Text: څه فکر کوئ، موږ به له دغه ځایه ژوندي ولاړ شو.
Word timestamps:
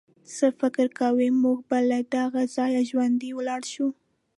څه 0.35 0.47
فکر 0.59 0.87
کوئ، 0.99 1.29
موږ 1.43 1.59
به 1.69 1.77
له 1.89 1.99
دغه 2.15 2.41
ځایه 2.55 2.81
ژوندي 2.89 3.29
ولاړ 3.33 3.61
شو. 3.73 3.87